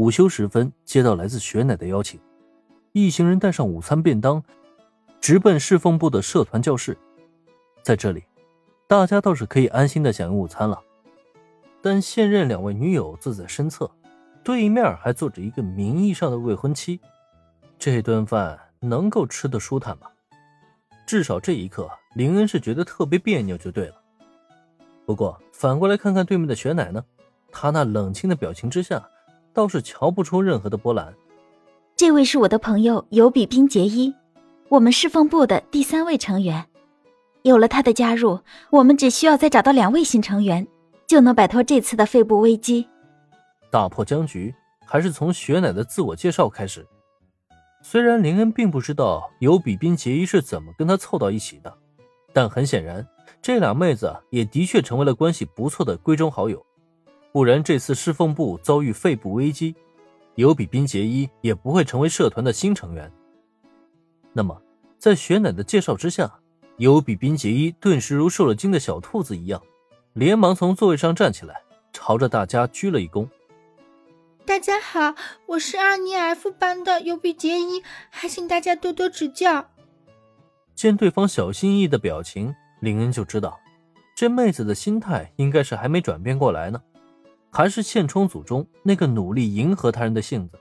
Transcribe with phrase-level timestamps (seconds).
[0.00, 2.18] 午休时分，接到来自雪乃的邀请，
[2.92, 4.42] 一行人带上午餐便当，
[5.20, 6.96] 直奔侍奉部的社团教室。
[7.82, 8.24] 在这里，
[8.86, 10.80] 大家倒是可以安心的享用午餐了。
[11.82, 13.90] 但现任两位女友坐在身侧，
[14.42, 16.98] 对面还坐着一个名义上的未婚妻，
[17.78, 20.06] 这顿饭能够吃得舒坦吗？
[21.06, 24.00] 至少这一刻，林恩是觉得特别别扭，就对了。
[25.04, 27.04] 不过反过来看看对面的雪乃呢，
[27.52, 29.06] 他那冷清的表情之下。
[29.52, 31.14] 倒是瞧不出任何的波澜。
[31.96, 34.14] 这位是我的朋友尤比冰杰伊，
[34.68, 36.64] 我们侍奉部的第三位成员。
[37.42, 38.38] 有了他的加入，
[38.70, 40.66] 我们只需要再找到两位新成员，
[41.06, 42.86] 就能摆脱这次的肺部危机。
[43.70, 46.86] 打破僵局，还是从雪乃的自我介绍开始。
[47.82, 51.74] 虽然林恩并不知道尤比冰杰伊是怎么跟他凑到一起的，
[52.32, 53.06] 但很显然，
[53.40, 56.64] 这俩妹子也的确成为了关系不错的闺中好友。
[57.32, 59.74] 不然，这次侍奉部遭遇肺部危机，
[60.34, 63.10] 尤比冰结衣也不会成为社团的新成员。
[64.32, 64.60] 那么，
[64.98, 66.40] 在雪乃的介绍之下，
[66.78, 69.62] 尤比冰结衣顿时如受了惊的小兔子一样，
[70.12, 73.28] 连忙从座位上站起来，朝着大家鞠了一躬
[74.44, 75.14] ：“大家好，
[75.46, 79.70] 我是二年 F 班的尤比杰伊，还请大家多多指教。”
[80.74, 83.60] 见对方小心翼翼的表情，林恩就知道，
[84.16, 86.82] 这妹子的心态应该是还没转变过来呢。
[87.50, 90.58] 还是现充组中那个努力迎合他人的性子，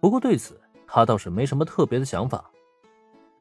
[0.00, 2.50] 不过对此他倒是没什么特别的想法。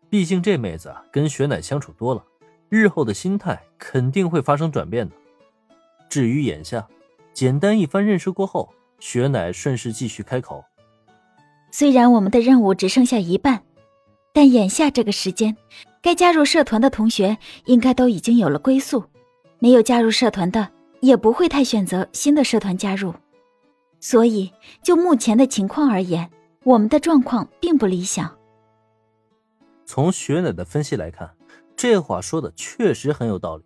[0.09, 2.22] 毕竟这妹子跟雪乃相处多了，
[2.67, 5.16] 日后的心态肯定会发生转变的。
[6.09, 6.85] 至于眼下，
[7.33, 10.61] 简单一番认识过后，雪乃顺势继续开口
[11.72, 13.63] ：“虽然我们的任务只剩下一半，
[14.33, 15.55] 但眼下这个时间，
[16.02, 19.02] 该加入社团的同学应该都已经有了归宿，
[19.59, 20.69] 没有加入社团的。”
[21.02, 23.13] 也不会太选择新的社团加入，
[23.99, 26.30] 所以就目前的情况而言，
[26.63, 28.38] 我们的状况并不理想。
[29.85, 31.29] 从雪乃的分析来看，
[31.75, 33.63] 这话说的确实很有道理。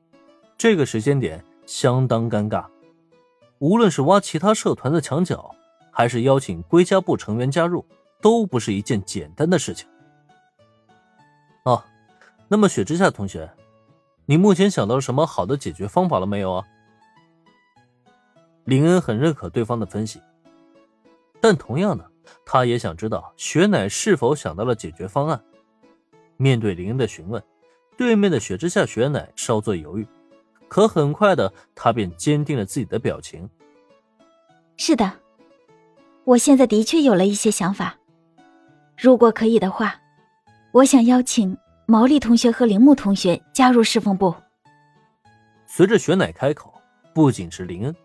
[0.57, 2.65] 这个时间点相当尴尬，
[3.59, 5.53] 无论是挖其他社团的墙角，
[5.91, 7.85] 还是邀请归家部成员加入，
[8.21, 9.87] 都不是一件简单的事情。
[11.63, 11.83] 哦，
[12.47, 13.51] 那么雪之下同学，
[14.25, 16.65] 你目前想到什么好的解决方法了没有啊？
[18.65, 20.19] 林恩很认可对方的分析，
[21.39, 22.11] 但同样的，
[22.43, 25.39] 他也想知道雪乃是否想到了解决方案。
[26.37, 27.41] 面对林恩的询问，
[27.95, 30.07] 对面的雪之下雪乃稍作犹豫，
[30.67, 33.47] 可很快的，他便坚定了自己的表情。
[34.77, 35.13] 是的，
[36.23, 37.95] 我现在的确有了一些想法。
[38.97, 39.95] 如果可以的话，
[40.71, 41.55] 我想邀请
[41.85, 44.33] 毛利同学和铃木同学加入侍奉部。
[45.67, 46.73] 随着雪乃开口，
[47.13, 47.95] 不仅是林恩。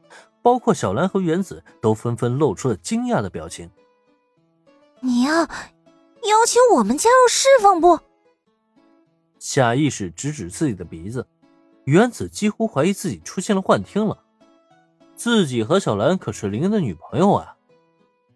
[0.42, 3.70] 包括小兰和原子都纷纷露出了惊讶的表情。
[5.00, 5.46] 你要邀
[6.46, 7.98] 请我们加入侍奉部？
[9.38, 11.26] 下意识指指自己的鼻子，
[11.84, 14.22] 原子几乎怀疑自己出现了幻听了。
[15.14, 17.56] 自己和小兰可是林恩的女朋友啊，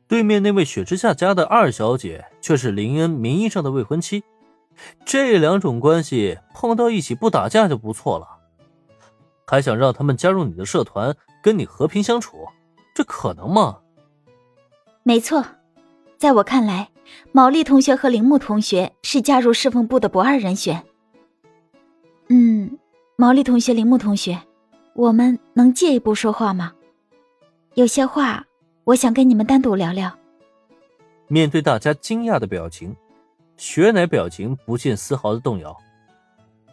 [0.06, 4.22] 对面那位雪之下家的二小姐却是林恩名义上的未婚妻，
[5.04, 8.26] 这两种关系碰到一起不打架就不错了，
[9.46, 11.14] 还想让他们加入你的社团？
[11.44, 12.48] 跟你和平相处，
[12.94, 13.78] 这可能吗？
[15.02, 15.44] 没错，
[16.16, 16.88] 在我看来，
[17.32, 20.82] 毛利同学和铃木同学是加入侍奉部的不二人选。
[22.30, 22.78] 嗯，
[23.16, 24.40] 毛利同学、铃木同学，
[24.94, 26.72] 我们能借一步说话吗？
[27.74, 28.46] 有些话，
[28.84, 30.10] 我想跟你们单独聊聊。
[31.28, 32.96] 面对大家惊讶的表情，
[33.58, 35.76] 雪乃表情不见丝毫的动摇，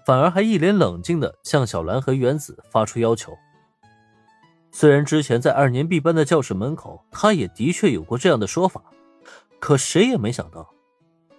[0.05, 3.37] 反而还一脸冷静的向小兰和原子发出要求。
[4.71, 8.81] 虽然之前在二年 B 班的教室门口，他也的确有过这样的说法，
[9.59, 10.73] 可谁也没想到，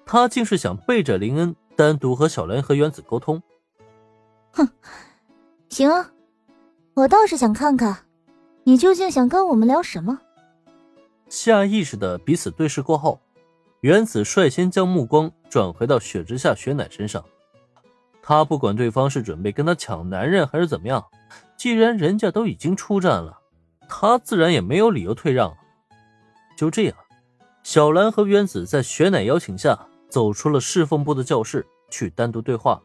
[0.04, 3.42] 他竟是想背着林恩单独和小兰和原子沟通。
[4.52, 4.68] 哼，
[5.70, 6.10] 行啊，
[6.94, 8.04] 我倒是想看看，
[8.64, 10.20] 你究竟想跟我们聊什么。
[11.28, 13.18] 下意识的彼此对视过后，
[13.80, 17.24] 原子率先将目光转回到雪之下雪乃身上，
[18.22, 21.02] 他不管对方是准备跟他抢男人还是怎么样。
[21.62, 23.38] 既然人家都已经出战了，
[23.88, 25.56] 他自然也没有理由退让。
[26.56, 26.96] 就这样，
[27.62, 32.82] 小兰和原子在雪乃邀请下走出了侍奉部的教室，去单独对话。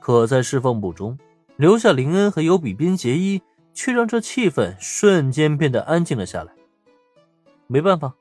[0.00, 1.18] 可在侍奉部中，
[1.56, 3.42] 留下林恩和尤比宾结衣，
[3.72, 6.54] 却让这气氛瞬间变得安静了下来。
[7.66, 8.14] 没办法，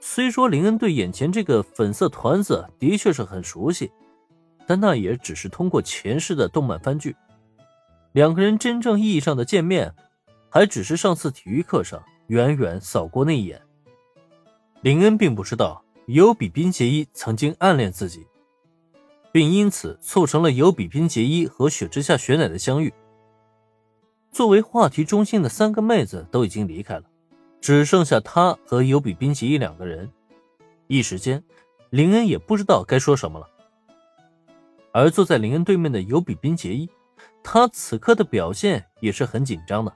[0.00, 3.92] 虽说林恩对眼前这个粉色团子的确是很熟悉，
[4.66, 7.14] 但那也只是通过前世的动漫番剧。
[8.12, 9.94] 两个人真正意义上的见面，
[10.48, 13.62] 还只是上次体育课上远远扫过那一眼。
[14.82, 18.26] 林恩并不知道尤比宾杰伊曾经暗恋自己，
[19.30, 22.92] 并因此促成了尤比宾杰伊和雪之下雪乃的相遇。
[24.32, 27.04] 作为话题中心的三个妹子都已经离开了，
[27.60, 30.10] 只剩下他和尤比宾杰伊两个人。
[30.88, 31.44] 一时间，
[31.90, 33.46] 林恩也不知道该说什么了。
[34.92, 36.88] 而坐在林恩对面的尤比宾杰伊，
[37.52, 39.92] 他此刻的表现也是很紧张的，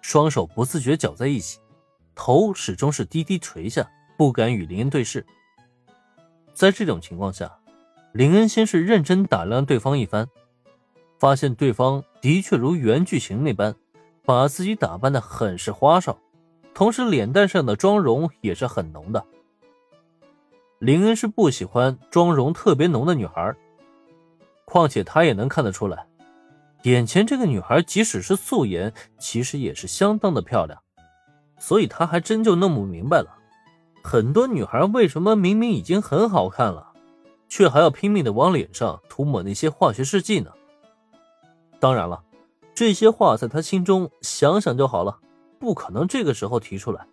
[0.00, 1.58] 双手不自觉搅在一起，
[2.14, 5.26] 头始终是低低垂下，不敢与林恩对视。
[6.52, 7.52] 在这种情况下，
[8.12, 10.28] 林恩先是认真打量对方一番，
[11.18, 13.74] 发现对方的确如原剧情那般，
[14.24, 16.16] 把自己打扮的很是花哨，
[16.74, 19.26] 同时脸蛋上的妆容也是很浓的。
[20.78, 23.52] 林恩是不喜欢妆容特别浓的女孩。
[24.64, 26.06] 况且他也能看得出来，
[26.84, 30.78] 眼前这个女孩即使是素颜，其实也是相当的漂亮。
[31.58, 33.38] 所以他还真就弄不明白了，
[34.02, 36.92] 很多女孩为什么明明已经很好看了，
[37.48, 40.52] 却还要拼命的往脸上涂抹那些化学试剂呢？
[41.80, 42.22] 当然了，
[42.74, 45.18] 这些话在他心中想想就好了，
[45.58, 47.06] 不可能这个时候提出来。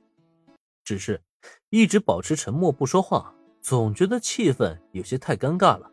[0.83, 1.21] 只是
[1.69, 5.89] 一直保持沉默不说话，总觉得气氛有些太尴尬了。